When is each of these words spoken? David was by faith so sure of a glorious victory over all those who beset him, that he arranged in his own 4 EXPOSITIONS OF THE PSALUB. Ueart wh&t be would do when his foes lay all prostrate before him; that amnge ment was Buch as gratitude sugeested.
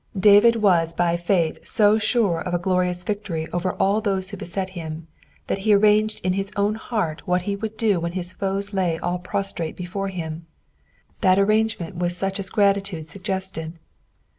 David 0.19 0.55
was 0.63 0.95
by 0.95 1.15
faith 1.15 1.63
so 1.63 1.99
sure 1.99 2.39
of 2.41 2.55
a 2.55 2.57
glorious 2.57 3.03
victory 3.03 3.47
over 3.53 3.73
all 3.73 4.01
those 4.01 4.31
who 4.31 4.35
beset 4.37 4.71
him, 4.71 5.05
that 5.45 5.59
he 5.59 5.75
arranged 5.75 6.21
in 6.25 6.33
his 6.33 6.51
own 6.55 6.73
4 6.73 6.73
EXPOSITIONS 6.73 6.73
OF 6.73 6.73
THE 6.73 6.87
PSALUB. 6.87 7.11
Ueart 7.37 7.41
wh&t 7.43 7.45
be 7.45 7.55
would 7.57 7.77
do 7.77 7.99
when 7.99 8.11
his 8.13 8.33
foes 8.33 8.73
lay 8.73 8.97
all 8.97 9.19
prostrate 9.19 9.75
before 9.75 10.07
him; 10.09 10.47
that 11.21 11.37
amnge 11.37 11.79
ment 11.79 11.97
was 11.97 12.19
Buch 12.19 12.39
as 12.39 12.49
gratitude 12.49 13.09
sugeested. 13.09 13.73